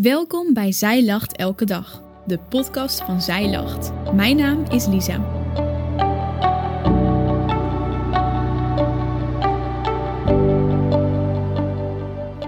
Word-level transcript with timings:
Welkom 0.00 0.54
bij 0.54 0.72
Zij 0.72 1.04
Lacht 1.04 1.36
Elke 1.36 1.64
Dag, 1.64 2.02
de 2.26 2.38
podcast 2.38 3.02
van 3.02 3.22
Zij 3.22 3.50
Lacht. 3.50 4.12
Mijn 4.14 4.36
naam 4.36 4.64
is 4.64 4.86
Lisa. 4.86 5.16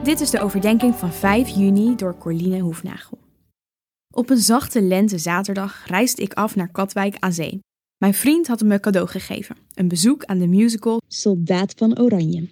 Dit 0.02 0.20
is 0.20 0.30
de 0.30 0.40
overdenking 0.40 0.94
van 0.94 1.12
5 1.12 1.48
juni 1.48 1.96
door 1.96 2.18
Corline 2.18 2.58
Hoefnagel. 2.58 3.18
Op 4.14 4.30
een 4.30 4.36
zachte 4.36 4.82
lente 4.82 5.18
zaterdag 5.18 5.86
reisde 5.86 6.22
ik 6.22 6.32
af 6.32 6.56
naar 6.56 6.70
Katwijk 6.70 7.16
aan 7.18 7.32
zee. 7.32 7.58
Mijn 7.96 8.14
vriend 8.14 8.46
had 8.46 8.62
me 8.62 8.80
cadeau 8.80 9.08
gegeven: 9.08 9.56
een 9.74 9.88
bezoek 9.88 10.24
aan 10.24 10.38
de 10.38 10.48
musical 10.48 11.00
Soldaat 11.06 11.72
van 11.76 11.98
Oranje. 12.00 12.48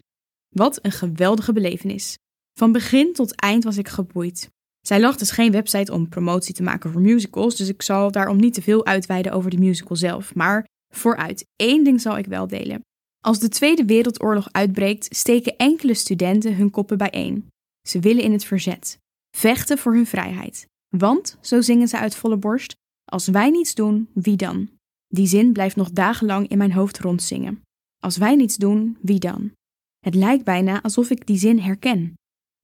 Wat 0.49 0.79
een 0.83 0.93
geweldige 0.93 1.53
belevenis. 1.53 2.15
Van 2.59 2.73
begin 2.73 3.13
tot 3.13 3.35
eind 3.35 3.65
was 3.65 3.77
ik 3.77 3.89
geboeid. 3.89 4.55
Zij 4.87 5.01
lacht 5.01 5.19
dus 5.19 5.31
geen 5.31 5.53
website 5.53 5.93
om 5.93 6.09
promotie 6.09 6.55
te 6.55 6.63
maken 6.63 6.93
voor 6.93 7.01
musicals, 7.01 7.57
dus 7.57 7.69
ik 7.69 7.83
zal 7.83 8.11
daarom 8.11 8.37
niet 8.37 8.55
te 8.55 8.63
veel 8.63 8.87
uitweiden 8.87 9.33
over 9.33 9.51
de 9.51 9.59
musical 9.59 9.97
zelf. 9.97 10.35
Maar 10.35 10.67
vooruit, 10.95 11.47
één 11.57 11.85
ding 11.85 12.01
zal 12.01 12.19
ik 12.19 12.27
wel 12.27 12.47
delen. 12.47 12.81
Als 13.21 13.39
de 13.39 13.49
Tweede 13.49 13.85
Wereldoorlog 13.85 14.49
uitbreekt, 14.53 15.17
steken 15.17 15.57
enkele 15.57 15.95
studenten 15.95 16.57
hun 16.57 16.71
koppen 16.71 16.99
bijeen. 16.99 17.49
Ze 17.89 18.01
willen 18.01 18.23
in 18.23 18.33
het 18.33 18.45
verzet, 18.45 18.99
vechten 19.37 19.79
voor 19.79 19.95
hun 19.95 20.07
vrijheid. 20.07 20.67
Want, 20.97 21.39
zo 21.41 21.61
zingen 21.61 21.89
ze 21.89 21.99
uit 21.99 22.17
volle 22.17 22.37
borst, 22.37 22.75
als 23.05 23.27
wij 23.27 23.51
niets 23.51 23.75
doen, 23.75 24.09
wie 24.15 24.37
dan? 24.37 24.71
Die 25.07 25.27
zin 25.27 25.53
blijft 25.53 25.77
nog 25.77 25.91
dagenlang 25.91 26.49
in 26.49 26.59
mijn 26.59 26.73
hoofd 26.73 26.99
rondzingen. 26.99 27.63
Als 28.03 28.17
wij 28.17 28.37
niets 28.37 28.57
doen, 28.57 28.97
wie 29.01 29.19
dan? 29.19 29.53
Het 29.99 30.15
lijkt 30.15 30.45
bijna 30.45 30.83
alsof 30.83 31.11
ik 31.11 31.27
die 31.27 31.39
zin 31.39 31.59
herken 31.59 32.15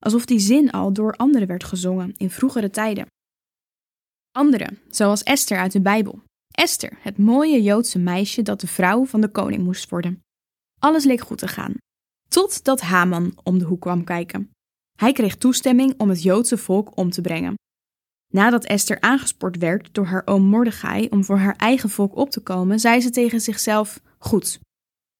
alsof 0.02 0.24
die 0.24 0.38
zin 0.38 0.70
al 0.70 0.92
door 0.92 1.16
anderen 1.16 1.48
werd 1.48 1.64
gezongen 1.64 2.14
in 2.16 2.30
vroegere 2.30 2.70
tijden. 2.70 3.06
Anderen, 4.30 4.78
zoals 4.90 5.22
Esther 5.22 5.58
uit 5.58 5.72
de 5.72 5.80
Bijbel. 5.80 6.22
Esther, 6.50 6.98
het 7.00 7.18
mooie 7.18 7.62
Joodse 7.62 7.98
meisje 7.98 8.42
dat 8.42 8.60
de 8.60 8.66
vrouw 8.66 9.04
van 9.04 9.20
de 9.20 9.28
koning 9.28 9.62
moest 9.62 9.90
worden. 9.90 10.20
Alles 10.80 11.04
leek 11.04 11.20
goed 11.20 11.38
te 11.38 11.48
gaan, 11.48 11.74
totdat 12.28 12.80
Haman 12.80 13.38
om 13.42 13.58
de 13.58 13.64
hoek 13.64 13.80
kwam 13.80 14.04
kijken. 14.04 14.50
Hij 14.98 15.12
kreeg 15.12 15.36
toestemming 15.36 15.94
om 15.96 16.08
het 16.08 16.22
Joodse 16.22 16.58
volk 16.58 16.96
om 16.96 17.10
te 17.10 17.20
brengen. 17.20 17.54
Nadat 18.32 18.64
Esther 18.64 19.00
aangespoord 19.00 19.56
werd 19.56 19.94
door 19.94 20.06
haar 20.06 20.22
oom 20.24 20.42
Mordechai 20.42 21.08
om 21.08 21.24
voor 21.24 21.38
haar 21.38 21.56
eigen 21.56 21.90
volk 21.90 22.16
op 22.16 22.30
te 22.30 22.40
komen, 22.40 22.80
zei 22.80 23.00
ze 23.00 23.10
tegen 23.10 23.40
zichzelf: 23.40 24.00
Goed, 24.18 24.60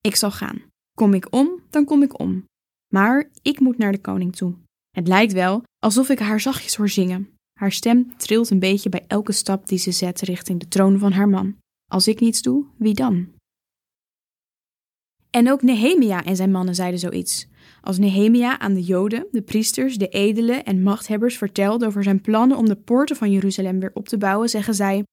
ik 0.01 0.17
zal 0.17 0.31
gaan. 0.31 0.63
Kom 0.95 1.15
ik 1.15 1.27
om, 1.31 1.61
dan 1.71 1.85
kom 1.85 2.03
ik 2.03 2.19
om. 2.19 2.45
Maar 2.93 3.31
ik 3.43 3.61
moet 3.61 3.79
naar 3.79 3.93
de 3.93 4.01
koning 4.01 4.37
toe. 4.37 4.55
Het 4.97 5.09
lijkt 5.09 5.33
wel 5.33 5.63
alsof 5.79 6.09
ik 6.09 6.19
haar 6.19 6.41
zachtjes 6.41 6.77
hoor 6.77 6.89
zingen. 6.89 7.29
Haar 7.59 7.73
stem 7.73 8.17
trilt 8.17 8.51
een 8.51 8.59
beetje 8.59 8.89
bij 8.89 9.05
elke 9.07 9.33
stap 9.33 9.67
die 9.67 9.79
ze 9.79 9.93
zet 9.93 10.21
richting 10.21 10.61
de 10.61 10.69
troon 10.69 10.99
van 10.99 11.13
haar 11.13 11.29
man. 11.29 11.57
Als 11.91 12.09
ik 12.09 12.21
niets 12.21 12.43
doe, 12.43 12.67
wie 12.77 12.95
dan? 12.95 13.29
En 15.31 15.51
ook 15.51 15.63
Nehemia 15.63 16.25
en 16.25 16.37
zijn 16.37 16.51
mannen 16.51 16.75
zeiden 16.75 17.01
zoiets. 17.01 17.47
Als 17.81 17.99
Nehemia 17.99 18.59
aan 18.59 18.75
de 18.75 18.83
Joden, 18.83 19.27
de 19.31 19.43
priesters, 19.43 19.97
de 19.97 20.09
edelen 20.09 20.65
en 20.65 20.83
machthebbers 20.83 21.37
vertelde 21.37 21.87
over 21.87 22.03
zijn 22.03 22.21
plannen 22.21 22.57
om 22.57 22.67
de 22.67 22.77
poorten 22.77 23.17
van 23.17 23.31
Jeruzalem 23.31 23.81
weer 23.81 23.91
op 23.95 24.09
te 24.09 24.19
bouwen, 24.19 24.49
zeggen 24.49 24.75
zij: 24.75 25.05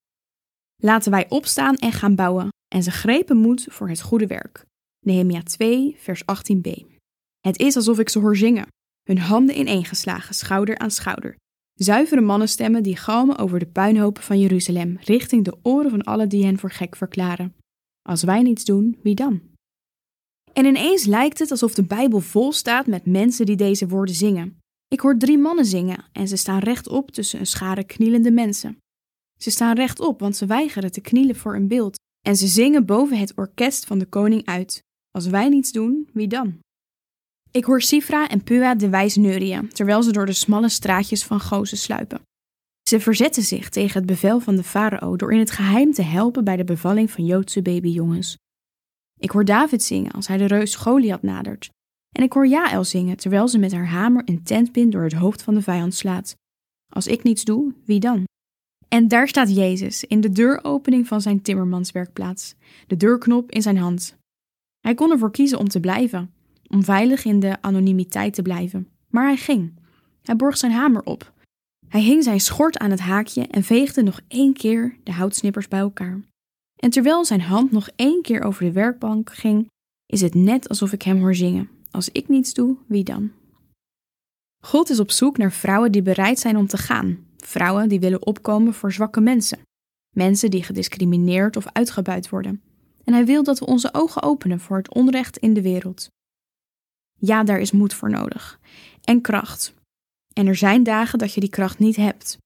Laten 0.84 1.12
wij 1.12 1.30
opstaan 1.30 1.76
en 1.76 1.92
gaan 1.92 2.16
bouwen. 2.16 2.48
En 2.76 2.84
ze 2.84 2.92
grepen 2.92 3.38
moed 3.38 3.66
voor 3.70 3.90
het 3.90 4.02
goede 4.02 4.28
werk. 4.28 4.66
Nehemia 5.06 5.44
2, 5.44 5.96
vers 5.98 6.22
18b. 6.22 6.86
Het 7.40 7.60
is 7.60 7.76
alsof 7.76 8.00
ik 8.00 8.10
ze 8.10 8.20
hoor 8.20 8.38
zingen 8.38 8.68
hun 9.10 9.18
handen 9.18 9.60
ineengeslagen, 9.60 10.36
schouder 10.36 10.78
aan 10.78 10.92
schouder. 10.92 11.36
Zuivere 11.74 12.22
mannenstemmen 12.22 12.84
die 12.84 12.96
galmen 12.96 13.38
over 13.38 13.60
de 13.60 13.66
puinhopen 13.66 14.24
van 14.24 14.40
Jeruzalem, 14.40 14.98
richting 15.02 15.46
de 15.46 15.58
oren 15.62 15.90
van 15.90 16.04
alle 16.04 16.28
die 16.28 16.46
hen 16.46 16.60
voor 16.60 16.72
gek 16.72 16.96
verklaren. 16.96 17.56
Als 18.02 18.24
wij 18.24 18.42
niets 18.42 18.66
doen, 18.66 19.00
wie 19.04 19.16
dan? 19.16 19.42
En 20.54 20.66
ineens 20.66 21.06
lijkt 21.06 21.40
het 21.40 21.52
alsof 21.52 21.74
de 21.74 21.84
Bijbel 21.84 22.20
vol 22.20 22.52
staat 22.52 22.88
met 22.88 23.06
mensen 23.06 23.46
die 23.46 23.56
deze 23.56 23.88
woorden 23.88 24.16
zingen. 24.16 24.58
Ik 24.88 25.00
hoor 25.00 25.18
drie 25.18 25.38
mannen 25.38 25.66
zingen 25.66 26.06
en 26.12 26.28
ze 26.28 26.36
staan 26.36 26.60
rechtop 26.60 27.12
tussen 27.12 27.40
een 27.40 27.48
schare 27.48 27.84
knielende 27.84 28.32
mensen. 28.32 28.78
Ze 29.40 29.52
staan 29.52 29.76
rechtop, 29.76 30.20
want 30.20 30.36
ze 30.36 30.46
weigeren 30.46 30.92
te 30.92 31.02
knielen 31.02 31.36
voor 31.36 31.56
een 31.56 31.68
beeld. 31.68 31.98
En 32.28 32.36
ze 32.36 32.48
zingen 32.48 32.86
boven 32.86 33.18
het 33.18 33.38
orkest 33.38 33.86
van 33.86 34.00
de 34.00 34.06
koning 34.06 34.46
uit. 34.46 34.82
Als 35.12 35.28
wij 35.28 35.50
niets 35.50 35.72
doen, 35.72 36.10
wie 36.14 36.28
dan? 36.28 36.60
Ik 37.52 37.64
hoor 37.64 37.82
Sifra 37.82 38.30
en 38.30 38.44
Pua 38.44 38.76
de 38.76 38.90
wijs 38.90 39.16
neurien, 39.16 39.70
terwijl 39.70 40.04
ze 40.04 40.12
door 40.12 40.26
de 40.26 40.34
smalle 40.34 40.70
straatjes 40.70 41.24
van 41.24 41.40
Gozen 41.40 41.78
sluipen. 41.78 42.22
Ze 42.90 43.00
verzetten 43.00 43.44
zich 43.44 43.70
tegen 43.70 43.98
het 43.98 44.06
bevel 44.06 44.40
van 44.40 44.56
de 44.56 44.64
farao 44.64 45.16
door 45.16 45.34
in 45.34 45.40
het 45.40 45.52
geheim 45.52 45.92
te 45.94 46.02
helpen 46.02 46.44
bij 46.44 46.56
de 46.56 46.64
bevalling 46.64 47.12
van 47.12 47.26
Joodse 47.26 47.62
babyjongens. 47.62 48.38
Ik 49.20 49.32
hoor 49.32 49.46
David 49.46 49.84
zingen 49.84 50.12
als 50.12 50.28
hij 50.28 50.38
de 50.38 50.46
reus 50.46 50.76
Goliath 50.76 51.22
nadert. 51.22 51.70
En 52.12 52.24
ik 52.24 52.34
hoor 52.34 52.48
Jaël 52.48 52.84
zingen 52.84 53.18
terwijl 53.18 53.48
ze 53.48 53.58
met 53.58 53.72
haar 53.72 53.88
hamer 53.88 54.22
een 54.26 54.44
tentpin 54.44 54.90
door 54.90 55.04
het 55.04 55.14
hoofd 55.14 55.42
van 55.42 55.54
de 55.54 55.62
vijand 55.62 55.94
slaat. 55.94 56.36
Als 56.94 57.08
ik 57.08 57.24
niets 57.24 57.44
doe, 57.44 57.74
wie 57.86 58.00
dan? 58.00 58.24
En 58.88 59.08
daar 59.08 59.28
staat 59.28 59.56
Jezus 59.56 60.04
in 60.04 60.22
de 60.22 60.30
deuropening 60.30 61.08
van 61.08 61.22
zijn 61.22 61.42
timmermanswerkplaats, 61.42 62.56
de 62.88 62.98
deurknop 62.98 63.52
in 63.52 63.62
zijn 63.62 63.78
hand. 63.78 64.18
Hij 64.80 64.96
kon 64.96 65.12
ervoor 65.12 65.32
kiezen 65.32 65.60
om 65.60 65.68
te 65.68 65.80
blijven, 65.80 66.34
om 66.70 66.84
veilig 66.84 67.26
in 67.26 67.40
de 67.40 67.62
anonimiteit 67.62 68.34
te 68.34 68.42
blijven. 68.42 68.88
Maar 69.10 69.26
hij 69.26 69.38
ging. 69.38 69.74
Hij 70.22 70.36
borg 70.36 70.58
zijn 70.58 70.72
hamer 70.72 71.04
op. 71.04 71.34
Hij 71.88 72.02
hing 72.02 72.24
zijn 72.24 72.40
schort 72.40 72.78
aan 72.78 72.92
het 72.92 73.00
haakje 73.00 73.48
en 73.48 73.64
veegde 73.64 74.04
nog 74.04 74.20
één 74.28 74.54
keer 74.54 74.98
de 75.04 75.12
houtsnippers 75.12 75.68
bij 75.68 75.80
elkaar. 75.80 76.20
En 76.76 76.90
terwijl 76.90 77.26
zijn 77.26 77.42
hand 77.42 77.72
nog 77.72 77.90
één 77.96 78.22
keer 78.22 78.44
over 78.44 78.64
de 78.64 78.72
werkbank 78.72 79.34
ging, 79.34 79.68
is 80.06 80.22
het 80.22 80.36
net 80.36 80.70
alsof 80.70 80.92
ik 80.92 81.02
hem 81.02 81.20
hoor 81.20 81.36
zingen. 81.36 81.70
Als 81.92 82.10
ik 82.10 82.28
niets 82.28 82.54
doe, 82.54 82.78
wie 82.88 83.04
dan? 83.04 83.32
God 84.64 84.90
is 84.90 85.00
op 85.00 85.12
zoek 85.12 85.38
naar 85.38 85.52
vrouwen 85.52 85.92
die 85.92 86.02
bereid 86.02 86.40
zijn 86.40 86.58
om 86.58 86.68
te 86.68 86.78
gaan. 86.78 87.18
Vrouwen 87.38 87.90
die 87.90 88.00
willen 88.00 88.26
opkomen 88.26 88.74
voor 88.74 88.92
zwakke 88.92 89.22
mensen. 89.22 89.60
Mensen 90.16 90.50
die 90.50 90.64
gediscrimineerd 90.64 91.56
of 91.56 91.66
uitgebuit 91.72 92.30
worden. 92.30 92.62
En 93.04 93.14
hij 93.14 93.26
wil 93.26 93.44
dat 93.44 93.60
we 93.60 93.66
onze 93.66 93.94
ogen 93.94 94.24
openen 94.24 94.60
voor 94.60 94.78
het 94.78 94.94
onrecht 94.94 95.38
in 95.38 95.54
de 95.54 95.62
wereld. 95.62 96.10
Ja, 97.20 97.44
daar 97.44 97.60
is 97.60 97.72
moed 97.72 97.94
voor 97.94 98.10
nodig. 98.10 98.60
En 99.04 99.22
kracht. 99.22 99.74
En 100.34 100.48
er 100.48 100.56
zijn 100.56 100.84
dagen 100.84 101.20
dat 101.20 101.34
je 101.34 101.40
die 101.40 101.50
kracht 101.50 101.80
niet 101.80 101.96
hebt. 101.96 102.38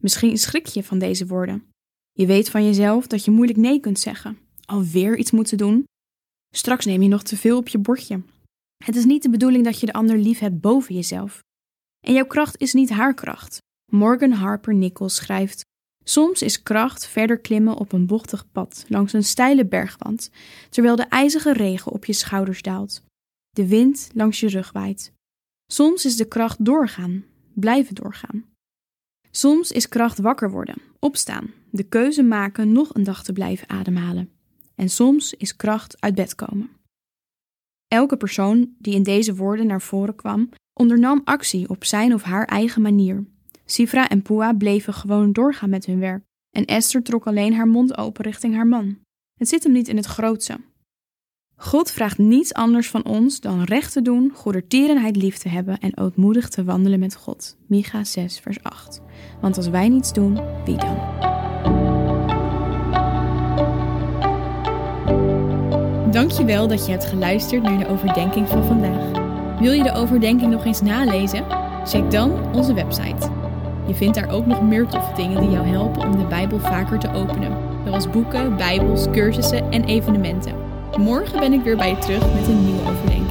Misschien 0.00 0.38
schrik 0.38 0.66
je 0.66 0.84
van 0.84 0.98
deze 0.98 1.26
woorden. 1.26 1.64
Je 2.12 2.26
weet 2.26 2.50
van 2.50 2.64
jezelf 2.64 3.06
dat 3.06 3.24
je 3.24 3.30
moeilijk 3.30 3.58
nee 3.58 3.80
kunt 3.80 3.98
zeggen. 3.98 4.38
Alweer 4.64 5.16
iets 5.16 5.30
moeten 5.30 5.58
doen. 5.58 5.84
Straks 6.54 6.84
neem 6.84 7.02
je 7.02 7.08
nog 7.08 7.22
te 7.22 7.36
veel 7.36 7.56
op 7.56 7.68
je 7.68 7.78
bordje. 7.78 8.22
Het 8.84 8.96
is 8.96 9.04
niet 9.04 9.22
de 9.22 9.30
bedoeling 9.30 9.64
dat 9.64 9.80
je 9.80 9.86
de 9.86 9.92
ander 9.92 10.18
lief 10.18 10.38
hebt 10.38 10.60
boven 10.60 10.94
jezelf. 10.94 11.40
En 12.06 12.12
jouw 12.12 12.26
kracht 12.26 12.60
is 12.60 12.72
niet 12.72 12.90
haar 12.90 13.14
kracht. 13.14 13.58
Morgan 13.92 14.32
Harper 14.32 14.74
Nichols 14.74 15.14
schrijft: 15.14 15.64
Soms 16.04 16.42
is 16.42 16.62
kracht 16.62 17.06
verder 17.06 17.38
klimmen 17.38 17.76
op 17.76 17.92
een 17.92 18.06
bochtig 18.06 18.50
pad 18.52 18.84
langs 18.88 19.12
een 19.12 19.24
steile 19.24 19.66
bergwand, 19.66 20.30
terwijl 20.70 20.96
de 20.96 21.06
ijzige 21.06 21.52
regen 21.52 21.92
op 21.92 22.04
je 22.04 22.12
schouders 22.12 22.62
daalt 22.62 23.05
de 23.56 23.66
wind 23.66 24.10
langs 24.14 24.40
je 24.40 24.48
rug 24.48 24.72
waait. 24.72 25.12
Soms 25.66 26.04
is 26.04 26.16
de 26.16 26.28
kracht 26.28 26.64
doorgaan, 26.64 27.24
blijven 27.54 27.94
doorgaan. 27.94 28.44
Soms 29.30 29.72
is 29.72 29.88
kracht 29.88 30.18
wakker 30.18 30.50
worden, 30.50 30.82
opstaan, 30.98 31.50
de 31.70 31.82
keuze 31.82 32.22
maken 32.22 32.72
nog 32.72 32.94
een 32.94 33.04
dag 33.04 33.22
te 33.22 33.32
blijven 33.32 33.68
ademhalen. 33.68 34.30
En 34.74 34.88
soms 34.88 35.34
is 35.34 35.56
kracht 35.56 36.00
uit 36.00 36.14
bed 36.14 36.34
komen. 36.34 36.70
Elke 37.88 38.16
persoon 38.16 38.74
die 38.78 38.94
in 38.94 39.02
deze 39.02 39.34
woorden 39.34 39.66
naar 39.66 39.82
voren 39.82 40.14
kwam, 40.14 40.48
ondernam 40.72 41.20
actie 41.24 41.68
op 41.68 41.84
zijn 41.84 42.14
of 42.14 42.22
haar 42.22 42.44
eigen 42.44 42.82
manier. 42.82 43.24
Sifra 43.64 44.08
en 44.08 44.22
Pua 44.22 44.52
bleven 44.52 44.94
gewoon 44.94 45.32
doorgaan 45.32 45.70
met 45.70 45.86
hun 45.86 45.98
werk 45.98 46.24
en 46.50 46.64
Esther 46.64 47.02
trok 47.02 47.26
alleen 47.26 47.54
haar 47.54 47.68
mond 47.68 47.96
open 47.96 48.24
richting 48.24 48.54
haar 48.54 48.66
man. 48.66 48.98
Het 49.38 49.48
zit 49.48 49.62
hem 49.62 49.72
niet 49.72 49.88
in 49.88 49.96
het 49.96 50.06
grootste, 50.06 50.60
God 51.58 51.90
vraagt 51.90 52.18
niets 52.18 52.54
anders 52.54 52.88
van 52.88 53.04
ons 53.04 53.40
dan 53.40 53.62
recht 53.62 53.92
te 53.92 54.02
doen, 54.02 54.32
goedertierenheid 54.34 55.16
lief 55.16 55.38
te 55.38 55.48
hebben 55.48 55.78
en 55.78 55.98
ootmoedig 55.98 56.48
te 56.48 56.64
wandelen 56.64 56.98
met 56.98 57.16
God. 57.16 57.56
Micha 57.66 58.04
6, 58.04 58.38
vers 58.38 58.62
8. 58.62 59.00
Want 59.40 59.56
als 59.56 59.68
wij 59.68 59.88
niets 59.88 60.12
doen, 60.12 60.38
wie 60.64 60.76
dan? 60.76 60.96
Dankjewel 66.10 66.68
dat 66.68 66.86
je 66.86 66.92
hebt 66.92 67.04
geluisterd 67.04 67.62
naar 67.62 67.78
de 67.78 67.88
overdenking 67.88 68.48
van 68.48 68.64
vandaag. 68.64 69.10
Wil 69.60 69.72
je 69.72 69.82
de 69.82 69.92
overdenking 69.92 70.50
nog 70.50 70.64
eens 70.64 70.80
nalezen? 70.80 71.44
Check 71.84 72.10
dan 72.10 72.54
onze 72.54 72.74
website. 72.74 73.30
Je 73.86 73.94
vindt 73.94 74.14
daar 74.14 74.30
ook 74.30 74.46
nog 74.46 74.62
meer 74.62 74.86
toffe 74.86 75.14
dingen 75.14 75.40
die 75.40 75.50
jou 75.50 75.66
helpen 75.66 76.02
om 76.02 76.18
de 76.18 76.26
Bijbel 76.26 76.58
vaker 76.58 76.98
te 76.98 77.12
openen, 77.12 77.58
zoals 77.84 78.10
boeken, 78.10 78.56
Bijbels, 78.56 79.06
cursussen 79.10 79.70
en 79.70 79.84
evenementen. 79.84 80.65
Morgen 80.94 81.40
ben 81.40 81.52
ik 81.52 81.62
weer 81.62 81.76
bij 81.76 81.88
je 81.90 81.98
terug 81.98 82.34
met 82.34 82.46
een 82.48 82.64
nieuwe 82.64 82.82
dan! 82.82 83.25